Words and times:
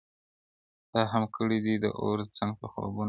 تا 0.91 0.99
هم 1.11 1.23
کړي 1.35 1.59
دي 1.65 1.75
د 1.83 1.85
اور 2.01 2.17
څنګ 2.37 2.51
ته 2.59 2.65
خوبونه؟- 2.71 2.99